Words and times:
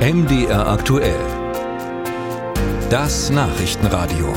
MDR 0.00 0.66
aktuell. 0.66 1.20
Das 2.88 3.28
Nachrichtenradio. 3.28 4.32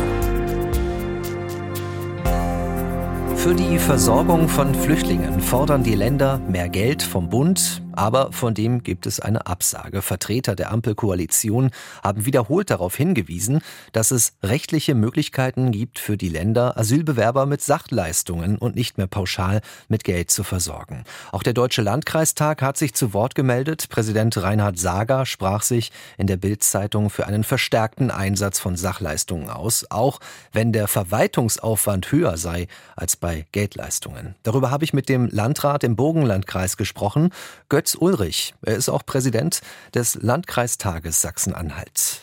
Für 3.38 3.56
die 3.56 3.80
Versorgung 3.80 4.50
von 4.50 4.76
Flüchtlingen 4.76 5.40
fordern 5.40 5.82
die 5.82 5.96
Länder 5.96 6.42
mehr 6.50 6.68
Geld 6.68 7.02
vom 7.02 7.30
Bund, 7.30 7.82
aber 7.94 8.32
von 8.32 8.54
dem 8.54 8.84
gibt 8.84 9.06
es 9.06 9.20
eine 9.20 9.48
Absage. 9.48 10.02
Vertreter 10.02 10.56
der 10.56 10.72
Ampelkoalition 10.72 11.72
haben 12.04 12.26
wiederholt 12.26 12.70
darauf 12.70 12.96
hingewiesen, 12.96 13.62
dass 13.92 14.12
es 14.12 14.34
rechtliche 14.44 14.96
Möglichkeiten 14.96 15.72
gibt 15.72 16.00
für 16.00 16.18
die 16.18 16.30
Länder, 16.30 16.78
Asylbewerber 16.78 17.46
mit 17.46 17.62
Sachleistungen 17.62 18.58
und 18.58 18.76
nicht 18.76 18.98
mehr 18.98 19.08
pauschal 19.08 19.62
mit 19.88 20.04
Geld 20.04 20.32
zu 20.32 20.44
versorgen. 20.44 21.04
Auch 21.32 21.44
der 21.44 21.54
Deutsche 21.54 21.82
Landkreistag 21.82 22.62
hat 22.62 22.78
sich 22.78 22.94
zu 22.94 23.14
Wort 23.14 23.36
gemeldet. 23.36 23.90
Präsident 23.90 24.38
Reinhard 24.38 24.78
Sager 24.80 25.26
sprach 25.26 25.64
sich 25.64 25.92
in 26.18 26.28
der 26.28 26.38
Bildzeitung 26.38 27.10
für 27.10 27.28
einen 27.28 27.44
verstärkten 27.44 28.12
Einsatz 28.12 28.60
von 28.60 28.76
Sachleistungen 28.76 29.50
aus, 29.50 29.86
auch 29.90 30.20
wenn 30.52 30.72
der 30.72 30.88
Verwaltungsaufwand 30.88 32.12
höher 32.12 32.38
sei 32.38 32.68
als 32.96 33.16
bei 33.16 33.46
Geldleistungen. 33.52 34.36
Darüber 34.44 34.72
habe 34.72 34.86
ich 34.86 34.94
mit 34.94 35.10
dem 35.10 35.28
Landrat 35.28 35.84
im 35.84 35.96
Burgenlandkreis 35.96 36.78
gesprochen. 36.78 37.32
Götz 37.70 37.83
Götz 37.84 37.98
Ulrich. 38.00 38.54
Er 38.66 38.78
ist 38.78 38.88
auch 38.88 39.06
Präsident 39.06 39.60
des 39.94 40.16
Landkreistages 40.24 41.22
Sachsen-Anhalt. 41.22 42.22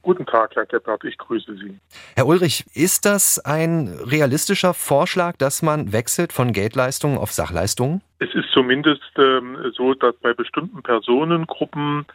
Guten 0.00 0.24
Tag, 0.24 0.52
Herr 0.54 0.64
Gebhardt, 0.64 1.04
ich 1.04 1.18
grüße 1.18 1.54
Sie. 1.56 1.78
Herr 2.16 2.26
Ulrich, 2.26 2.64
ist 2.74 3.04
das 3.04 3.38
ein 3.38 3.88
realistischer 4.06 4.72
Vorschlag, 4.72 5.36
dass 5.36 5.60
man 5.60 5.92
wechselt 5.92 6.32
von 6.32 6.54
Geldleistungen 6.54 7.18
auf 7.18 7.30
Sachleistungen? 7.30 8.00
Es 8.20 8.34
ist 8.34 8.48
zumindest 8.54 9.02
ähm, 9.18 9.58
so, 9.76 9.92
dass 9.92 10.16
bei 10.16 10.32
bestimmten 10.32 10.82
Personengruppen, 10.82 12.06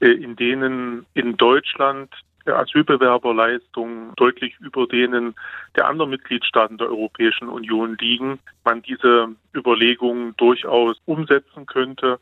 äh, 0.00 0.08
in 0.08 0.34
denen 0.36 1.04
in 1.12 1.36
Deutschland 1.36 2.08
Asylbewerberleistungen 2.46 4.14
deutlich 4.16 4.56
über 4.60 4.86
denen 4.86 5.34
der 5.76 5.88
anderen 5.88 6.10
Mitgliedstaaten 6.10 6.78
der 6.78 6.88
Europäischen 6.88 7.48
Union 7.48 7.98
liegen, 7.98 8.38
man 8.64 8.82
diese 8.82 9.28
Überlegungen 9.54 10.34
durchaus 10.36 10.96
umsetzen 11.04 11.66
könnte 11.66 12.18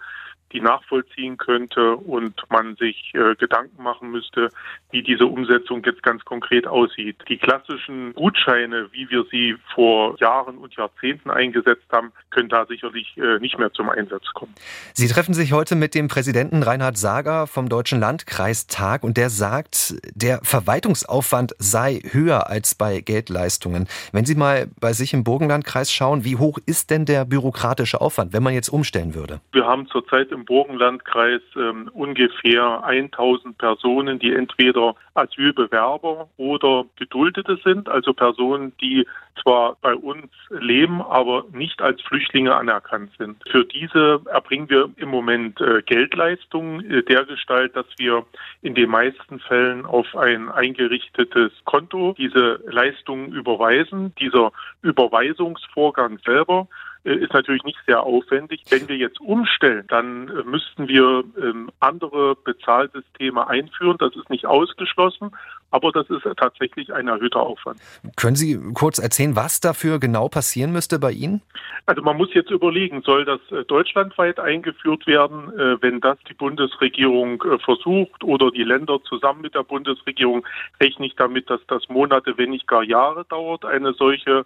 die 0.55 0.61
nachvollziehen 0.61 1.37
könnte 1.37 1.97
und 1.97 2.41
man 2.49 2.77
sich 2.77 3.13
äh, 3.15 3.35
Gedanken 3.35 3.83
machen 3.83 4.11
müsste, 4.13 4.51
wie 4.93 5.03
diese 5.03 5.27
Umsetzung 5.27 5.83
jetzt 5.85 6.03
ganz 6.05 6.25
konkret 6.25 6.67
aussieht. 6.67 7.17
Die 7.29 7.37
klassischen 7.37 8.15
Gutscheine, 8.15 8.89
wie 8.93 9.11
wir 9.11 9.25
sie 9.31 9.57
vor 9.75 10.17
Jahren 10.21 10.57
und 10.57 10.75
Jahrzehnten 10.77 11.31
eingesetzt 11.31 11.87
haben, 11.91 12.13
können 12.31 12.49
da 12.49 12.65
sicherlich 12.67 13.17
äh, 13.17 13.41
nicht 13.41 13.59
mehr 13.59 13.73
zum 13.73 13.91
Einsatz 13.91 14.25
kommen. 14.33 14.55
Sie 14.93 15.09
treffen 15.09 15.35
sich 15.35 15.53
heute 15.53 15.75
mit 15.75 15.95
dem 15.97 16.07
Präsidenten 16.07 16.63
Reinhard 16.63 16.97
Sager 16.97 17.49
vom 17.49 17.69
Deutschen 17.69 17.99
Landkreistag 17.99 19.03
und 19.03 19.17
der 19.17 19.31
sagt, 19.31 19.97
der 20.15 20.39
Verwaltungsaufwand 20.45 21.55
sei 21.59 22.01
höher 22.13 22.49
als 22.49 22.77
bei 22.77 23.01
Geldleistungen. 23.01 23.89
Wenn 24.13 24.25
Sie 24.25 24.37
mal 24.37 24.69
bei 24.79 24.93
sich 24.93 25.15
im 25.15 25.25
Burgenlandkreis 25.25 25.93
schauen, 25.93 26.25
wie 26.25 26.37
hoch 26.37 26.59
ist 26.65 26.91
denn 26.91 27.07
der 27.07 27.25
bürokratische 27.25 28.01
Aufwand, 28.01 28.33
wenn 28.33 28.45
man 28.45 28.55
jetzt 28.55 28.69
umstellen 28.69 29.17
würde? 29.17 29.41
Wir 29.53 29.67
haben 29.67 29.89
zurzeit 29.89 30.31
im 30.31 30.44
Burgenlandkreis 30.45 31.43
ähm, 31.57 31.91
ungefähr 31.93 32.85
1000 32.85 33.59
Personen, 33.59 34.19
die 34.19 34.33
entweder 34.33 34.95
Asylbewerber 35.15 36.29
oder 36.37 36.85
Geduldete 36.97 37.59
sind, 37.65 37.89
also 37.89 38.13
Personen, 38.13 38.73
die 38.81 39.07
zwar 39.43 39.77
bei 39.81 39.95
uns 39.95 40.31
leben, 40.51 41.03
aber 41.03 41.45
nicht 41.53 41.83
als 41.83 42.01
Flüchtlinge 42.03 42.55
anerkannt 42.55 43.11
sind. 43.19 43.37
Für 43.51 43.65
diese 43.65 44.21
erbringen 44.27 44.69
wir 44.69 44.91
im 44.97 45.09
Moment 45.09 45.61
äh, 45.61 45.83
Geldleistungen 45.83 46.89
äh, 46.91 47.03
der 47.03 47.25
Gestalt, 47.25 47.75
dass 47.77 47.87
wir 47.99 48.25
in 48.63 48.75
den 48.75 48.91
meisten 48.91 49.41
Fällen 49.41 49.87
auf 49.87 50.07
ein 50.17 50.51
eingerichtetes 50.51 51.53
Konto 51.65 52.15
diese 52.17 52.61
Leistungen 52.67 53.33
überweisen. 53.33 54.15
Dieser 54.21 54.53
Überweisungsvorgang 54.83 56.19
selber 56.25 56.69
ist 57.05 57.35
natürlich 57.35 57.63
nicht 57.65 57.79
sehr 57.87 58.03
aufwendig. 58.03 58.65
Wenn 58.71 58.89
wir 58.89 58.97
jetzt 58.97 59.21
umstellen, 59.21 59.85
dann 59.89 60.29
äh, 60.29 60.43
müssten 60.45 60.89
wir 60.89 61.23
ähm, 61.41 61.71
andere 61.81 62.35
Bezahlsysteme 62.35 63.47
einführen. 63.47 63.97
Das 63.99 64.17
ist 64.17 64.31
nicht 64.31 64.47
ausgeschlossen, 64.47 65.31
aber 65.71 65.93
das 65.93 66.09
ist 66.09 66.23
tatsächlich 66.39 66.93
ein 66.95 67.09
erhöhter 67.09 67.41
Aufwand. 67.41 67.79
Können 68.17 68.37
Sie 68.37 68.59
kurz 68.73 68.99
erzählen, 68.99 69.37
was 69.37 69.61
dafür 69.61 69.99
genau 69.99 70.29
passieren 70.29 70.73
müsste 70.73 70.99
bei 70.99 71.13
Ihnen? 71.13 71.43
Also 71.85 72.01
man 72.01 72.17
muss 72.17 72.33
jetzt 72.33 72.51
überlegen, 72.51 73.03
soll 73.03 73.27
das 73.27 73.41
äh, 73.51 73.65
deutschlandweit 73.65 74.41
eingeführt 74.41 75.07
werden, 75.07 75.53
wenn 75.81 76.01
das 76.01 76.19
die 76.29 76.35
Bundesregierung 76.35 77.43
versucht 77.65 78.25
oder 78.25 78.51
die 78.51 78.63
Länder 78.63 79.01
zusammen 79.03 79.43
mit 79.43 79.55
der 79.55 79.63
Bundesregierung, 79.63 80.47
rechne 80.81 81.07
ich 81.07 81.17
damit, 81.17 81.51
dass 81.51 81.61
das 81.67 81.89
Monate, 81.89 82.39
wenn 82.39 82.51
nicht 82.51 82.67
gar 82.67 82.83
Jahre 82.83 83.25
dauert, 83.27 83.65
eine 83.65 83.93
solche 83.93 84.45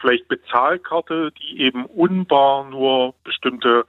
vielleicht 0.00 0.28
Bezahlkarte, 0.28 1.32
die 1.32 1.60
eben 1.60 1.86
unbar 1.86 2.68
nur 2.68 3.14
bestimmte 3.24 3.86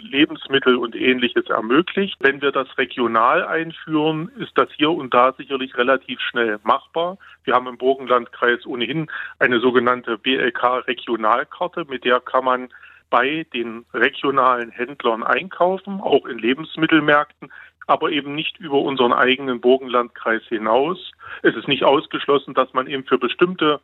Lebensmittel 0.00 0.76
und 0.76 0.94
ähnliches 0.94 1.46
ermöglicht. 1.46 2.16
Wenn 2.20 2.40
wir 2.40 2.52
das 2.52 2.68
regional 2.78 3.44
einführen, 3.44 4.30
ist 4.38 4.56
das 4.56 4.68
hier 4.76 4.90
und 4.90 5.12
da 5.12 5.32
sicherlich 5.32 5.76
relativ 5.76 6.20
schnell 6.20 6.58
machbar. 6.62 7.18
Wir 7.44 7.54
haben 7.54 7.66
im 7.66 7.78
Burgenlandkreis 7.78 8.66
ohnehin 8.66 9.10
eine 9.38 9.60
sogenannte 9.60 10.18
BLK 10.18 10.86
Regionalkarte, 10.86 11.84
mit 11.88 12.04
der 12.04 12.20
kann 12.20 12.44
man 12.44 12.68
bei 13.10 13.46
den 13.54 13.86
regionalen 13.94 14.70
Händlern 14.70 15.22
einkaufen, 15.22 16.00
auch 16.00 16.26
in 16.26 16.38
Lebensmittelmärkten, 16.38 17.50
aber 17.86 18.10
eben 18.10 18.34
nicht 18.34 18.58
über 18.58 18.80
unseren 18.82 19.14
eigenen 19.14 19.60
Burgenlandkreis 19.60 20.42
hinaus. 20.48 21.10
Es 21.42 21.56
ist 21.56 21.68
nicht 21.68 21.84
ausgeschlossen, 21.84 22.52
dass 22.52 22.72
man 22.74 22.86
eben 22.86 23.04
für 23.04 23.18
bestimmte 23.18 23.80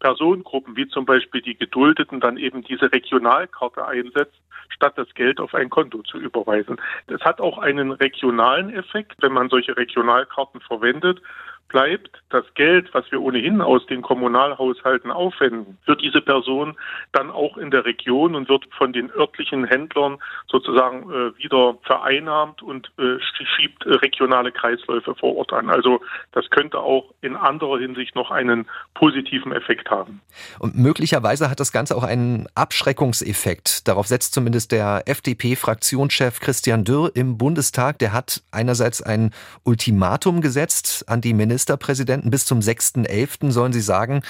Personengruppen, 0.00 0.76
wie 0.76 0.88
zum 0.88 1.04
Beispiel 1.04 1.42
die 1.42 1.56
Geduldeten, 1.56 2.20
dann 2.20 2.36
eben 2.36 2.62
diese 2.62 2.92
Regionalkarte 2.92 3.86
einsetzt, 3.86 4.40
statt 4.68 4.94
das 4.96 5.12
Geld 5.14 5.40
auf 5.40 5.54
ein 5.54 5.70
Konto 5.70 6.02
zu 6.02 6.18
überweisen. 6.18 6.76
Das 7.06 7.20
hat 7.22 7.40
auch 7.40 7.58
einen 7.58 7.92
regionalen 7.92 8.70
Effekt, 8.70 9.14
wenn 9.20 9.32
man 9.32 9.48
solche 9.48 9.76
Regionalkarten 9.76 10.60
verwendet 10.60 11.20
bleibt 11.68 12.22
das 12.30 12.44
Geld, 12.54 12.92
was 12.92 13.10
wir 13.10 13.20
ohnehin 13.20 13.60
aus 13.60 13.84
den 13.86 14.02
Kommunalhaushalten 14.02 15.10
aufwenden, 15.10 15.78
für 15.84 15.96
diese 15.96 16.20
Person 16.20 16.76
dann 17.12 17.30
auch 17.30 17.56
in 17.56 17.70
der 17.70 17.84
Region 17.84 18.34
und 18.34 18.48
wird 18.48 18.64
von 18.76 18.92
den 18.92 19.10
örtlichen 19.10 19.64
Händlern 19.64 20.18
sozusagen 20.48 21.10
äh, 21.10 21.38
wieder 21.38 21.76
vereinnahmt 21.82 22.62
und 22.62 22.90
äh, 22.98 23.18
schiebt 23.56 23.84
äh, 23.84 23.94
regionale 23.94 24.52
Kreisläufe 24.52 25.14
vor 25.14 25.36
Ort 25.36 25.52
an. 25.52 25.68
Also 25.68 26.00
das 26.32 26.48
könnte 26.50 26.78
auch 26.78 27.12
in 27.20 27.36
anderer 27.36 27.78
Hinsicht 27.78 28.14
noch 28.14 28.30
einen 28.30 28.66
positiven 28.94 29.52
Effekt 29.52 29.90
haben. 29.90 30.20
Und 30.58 30.76
möglicherweise 30.76 31.50
hat 31.50 31.60
das 31.60 31.72
Ganze 31.72 31.96
auch 31.96 32.04
einen 32.04 32.46
Abschreckungseffekt. 32.54 33.88
Darauf 33.88 34.06
setzt 34.06 34.34
zumindest 34.34 34.72
der 34.72 35.02
FDP-Fraktionschef 35.06 36.40
Christian 36.40 36.84
Dürr 36.84 37.10
im 37.14 37.38
Bundestag. 37.38 37.98
Der 37.98 38.12
hat 38.12 38.42
einerseits 38.50 39.02
ein 39.02 39.32
Ultimatum 39.64 40.40
gesetzt 40.40 41.08
an 41.08 41.20
die 41.20 41.34
Minister 41.34 41.55
Ministerpräsidenten 41.56 42.30
bis 42.30 42.44
zum 42.44 42.58
6.11. 42.58 43.50
sollen 43.50 43.72
sie 43.72 43.80
sagen, 43.80 44.20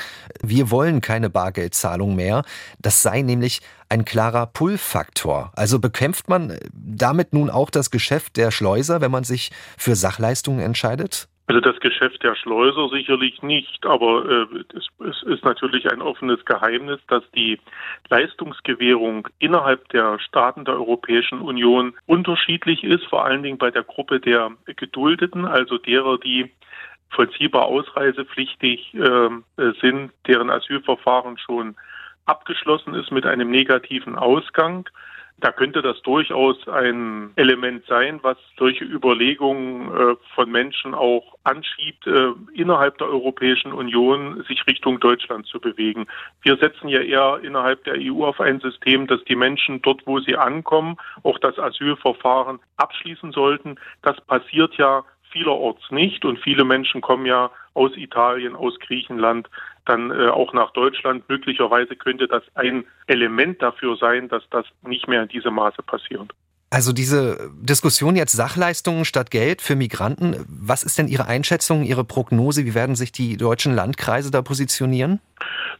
wir 0.44 0.70
wollen 0.70 1.00
keine 1.00 1.28
Bargeldzahlung 1.28 2.14
mehr. 2.14 2.44
Das 2.78 3.02
sei 3.02 3.22
nämlich 3.22 3.62
ein 3.88 4.04
klarer 4.04 4.46
Pull-Faktor. 4.46 5.50
Also 5.56 5.80
bekämpft 5.80 6.28
man 6.28 6.56
damit 6.72 7.32
nun 7.32 7.50
auch 7.50 7.70
das 7.70 7.90
Geschäft 7.90 8.36
der 8.36 8.52
Schleuser, 8.52 9.00
wenn 9.00 9.10
man 9.10 9.24
sich 9.24 9.50
für 9.76 9.96
Sachleistungen 9.96 10.60
entscheidet? 10.60 11.26
Also 11.48 11.60
das 11.60 11.78
Geschäft 11.80 12.22
der 12.22 12.36
Schleuser 12.36 12.88
sicherlich 12.88 13.42
nicht, 13.42 13.86
aber 13.86 14.24
äh, 14.28 14.76
es, 14.76 14.88
es, 15.08 15.22
ist 15.24 15.44
natürlich 15.44 15.90
ein 15.90 16.02
offenes 16.02 16.44
Geheimnis, 16.44 17.00
dass 17.08 17.22
die 17.32 17.60
Leistungsgewährung 18.08 19.28
innerhalb 19.38 19.88
der 19.90 20.18
Staaten 20.18 20.64
der 20.64 20.74
Europäischen 20.74 21.40
Union 21.40 21.94
unterschiedlich 22.06 22.82
ist, 22.82 23.04
vor 23.06 23.24
allen 23.24 23.44
Dingen 23.44 23.58
bei 23.58 23.70
der 23.70 23.84
Gruppe 23.84 24.18
der 24.18 24.52
Geduldeten, 24.74 25.44
also 25.44 25.78
derer, 25.78 26.18
die 26.18 26.50
vollziehbar 27.10 27.66
ausreisepflichtig 27.66 28.94
äh, 28.94 29.28
sind, 29.80 30.12
deren 30.26 30.50
Asylverfahren 30.50 31.38
schon 31.38 31.76
abgeschlossen 32.26 32.94
ist 32.94 33.10
mit 33.12 33.24
einem 33.24 33.50
negativen 33.50 34.16
Ausgang. 34.16 34.88
Da 35.38 35.52
könnte 35.52 35.82
das 35.82 36.00
durchaus 36.00 36.66
ein 36.66 37.30
Element 37.36 37.84
sein, 37.86 38.20
was 38.22 38.38
solche 38.56 38.84
Überlegungen 38.84 39.88
äh, 39.94 40.16
von 40.34 40.50
Menschen 40.50 40.94
auch 40.94 41.34
anschiebt, 41.44 42.06
äh, 42.06 42.32
innerhalb 42.54 42.96
der 42.96 43.08
Europäischen 43.08 43.72
Union 43.72 44.42
sich 44.48 44.66
Richtung 44.66 44.98
Deutschland 44.98 45.46
zu 45.46 45.60
bewegen. 45.60 46.06
Wir 46.40 46.56
setzen 46.56 46.88
ja 46.88 47.00
eher 47.00 47.40
innerhalb 47.42 47.84
der 47.84 47.96
EU 47.98 48.24
auf 48.24 48.40
ein 48.40 48.60
System, 48.60 49.06
dass 49.06 49.22
die 49.24 49.36
Menschen 49.36 49.82
dort, 49.82 50.06
wo 50.06 50.20
sie 50.20 50.36
ankommen, 50.36 50.96
auch 51.22 51.38
das 51.38 51.58
Asylverfahren 51.58 52.58
abschließen 52.78 53.32
sollten. 53.32 53.78
Das 54.00 54.18
passiert 54.22 54.74
ja 54.76 55.04
vielerorts 55.36 55.90
nicht 55.90 56.24
und 56.24 56.38
viele 56.38 56.64
Menschen 56.64 57.02
kommen 57.02 57.26
ja 57.26 57.50
aus 57.74 57.92
Italien, 57.96 58.56
aus 58.56 58.78
Griechenland, 58.78 59.48
dann 59.84 60.10
äh, 60.10 60.28
auch 60.28 60.54
nach 60.54 60.72
Deutschland. 60.72 61.28
Möglicherweise 61.28 61.94
könnte 61.94 62.26
das 62.26 62.42
ein 62.54 62.84
Element 63.06 63.60
dafür 63.60 63.96
sein, 63.96 64.28
dass 64.28 64.42
das 64.50 64.64
nicht 64.82 65.08
mehr 65.08 65.22
in 65.22 65.28
diesem 65.28 65.54
Maße 65.54 65.82
passiert. 65.82 66.32
Also 66.70 66.92
diese 66.92 67.50
Diskussion 67.60 68.16
jetzt 68.16 68.32
Sachleistungen 68.32 69.04
statt 69.04 69.30
Geld 69.30 69.62
für 69.62 69.76
Migranten, 69.76 70.44
was 70.48 70.82
ist 70.82 70.98
denn 70.98 71.06
Ihre 71.06 71.26
Einschätzung, 71.26 71.84
Ihre 71.84 72.04
Prognose? 72.04 72.64
Wie 72.64 72.74
werden 72.74 72.96
sich 72.96 73.12
die 73.12 73.36
deutschen 73.36 73.74
Landkreise 73.74 74.30
da 74.32 74.42
positionieren? 74.42 75.20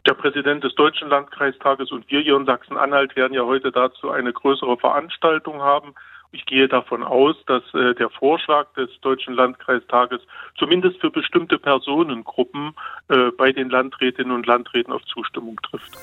Der 0.05 0.13
Präsident 0.13 0.63
des 0.63 0.73
Deutschen 0.75 1.09
Landkreistages 1.09 1.91
und 1.91 2.09
wir 2.09 2.21
hier 2.21 2.37
in 2.37 2.45
Sachsen-Anhalt 2.45 3.15
werden 3.17 3.33
ja 3.33 3.43
heute 3.43 3.71
dazu 3.71 4.11
eine 4.11 4.31
größere 4.31 4.77
Veranstaltung 4.77 5.61
haben. 5.61 5.93
Ich 6.31 6.45
gehe 6.45 6.67
davon 6.67 7.03
aus, 7.03 7.35
dass 7.45 7.63
äh, 7.73 7.93
der 7.95 8.09
Vorschlag 8.09 8.71
des 8.73 8.89
Deutschen 9.01 9.33
Landkreistages 9.33 10.21
zumindest 10.57 10.99
für 10.99 11.09
bestimmte 11.09 11.57
Personengruppen 11.57 12.73
äh, 13.07 13.31
bei 13.37 13.51
den 13.51 13.69
Landrätinnen 13.69 14.31
und 14.31 14.45
Landräten 14.45 14.93
auf 14.93 15.03
Zustimmung 15.05 15.59
trifft. 15.61 15.97